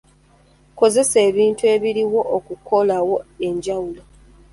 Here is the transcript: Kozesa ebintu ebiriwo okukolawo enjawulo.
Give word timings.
Kozesa 0.77 1.17
ebintu 1.29 1.63
ebiriwo 1.75 2.21
okukolawo 2.37 3.15
enjawulo. 3.47 4.01